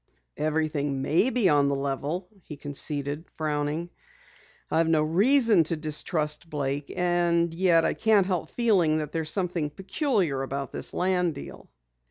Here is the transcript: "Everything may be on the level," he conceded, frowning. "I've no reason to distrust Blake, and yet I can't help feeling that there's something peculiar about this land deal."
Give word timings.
"Everything 0.37 1.03
may 1.03 1.29
be 1.29 1.47
on 1.47 1.67
the 1.67 1.75
level," 1.75 2.27
he 2.41 2.57
conceded, 2.57 3.23
frowning. 3.35 3.91
"I've 4.71 4.87
no 4.89 5.03
reason 5.03 5.63
to 5.65 5.75
distrust 5.75 6.49
Blake, 6.49 6.91
and 6.97 7.53
yet 7.53 7.85
I 7.85 7.93
can't 7.93 8.25
help 8.25 8.49
feeling 8.49 8.97
that 8.97 9.11
there's 9.11 9.29
something 9.29 9.69
peculiar 9.69 10.41
about 10.41 10.71
this 10.71 10.95
land 10.95 11.35
deal." 11.35 11.69